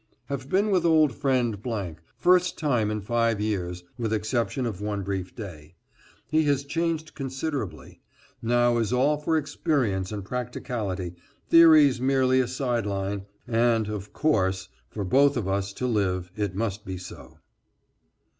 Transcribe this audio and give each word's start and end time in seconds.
Have 0.29 0.49
been 0.49 0.71
with 0.71 0.83
old 0.83 1.13
friend, 1.13 1.55
first 2.17 2.57
time 2.57 2.89
in 2.89 3.01
five 3.01 3.39
years, 3.39 3.83
with 3.99 4.11
exception 4.11 4.65
of 4.65 4.81
one 4.81 5.03
brief 5.03 5.35
day. 5.35 5.75
He 6.31 6.41
has 6.45 6.63
changed 6.63 7.13
considerably. 7.13 8.01
Now 8.41 8.79
is 8.79 8.91
all 8.91 9.17
for 9.19 9.37
experience 9.37 10.11
and 10.11 10.25
practicality 10.25 11.13
theories 11.51 12.01
merely 12.01 12.39
a 12.39 12.47
sideline, 12.47 13.27
and, 13.47 13.87
of 13.89 14.11
course, 14.11 14.69
for 14.89 15.03
both 15.03 15.37
of 15.37 15.47
us 15.47 15.71
to 15.73 15.85
live 15.85 16.31
it 16.35 16.55
must 16.55 16.83
be 16.83 16.97
so. 16.97 17.37